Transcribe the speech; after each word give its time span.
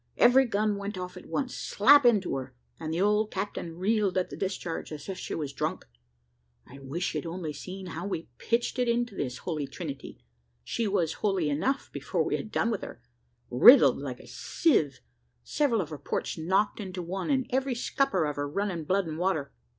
every 0.17 0.45
gun 0.47 0.77
went 0.77 0.97
off 0.97 1.15
at 1.15 1.27
once, 1.27 1.55
slap 1.55 2.07
into 2.07 2.35
her, 2.35 2.55
and 2.79 2.91
the 2.91 2.99
old 2.99 3.29
Captain 3.29 3.77
reeled 3.77 4.17
at 4.17 4.31
the 4.31 4.35
discharge 4.35 4.91
as 4.91 5.07
if 5.07 5.15
she 5.15 5.35
was 5.35 5.53
drunk. 5.53 5.85
I 6.65 6.79
wish 6.79 7.13
you'd 7.13 7.27
only 7.27 7.53
seen 7.53 7.85
how 7.85 8.07
we 8.07 8.27
pitched 8.39 8.79
it 8.79 8.89
into 8.89 9.13
this 9.15 9.37
Holy 9.37 9.67
Trinity; 9.67 10.19
she 10.63 10.87
was 10.87 11.13
holy 11.21 11.51
enough 11.51 11.91
before 11.91 12.23
we 12.23 12.35
had 12.35 12.51
done 12.51 12.71
with 12.71 12.81
her, 12.81 12.99
riddled 13.51 13.99
like 14.01 14.19
a 14.19 14.25
sieve, 14.25 15.01
several 15.43 15.81
of 15.81 15.89
her 15.91 15.99
ports 15.99 16.35
knocked 16.35 16.79
into 16.79 17.03
one, 17.03 17.29
and 17.29 17.45
every 17.51 17.75
scupper 17.75 18.25
of 18.25 18.37
her 18.37 18.49
running 18.49 18.85
blood 18.85 19.05
and 19.05 19.19
water. 19.19 19.51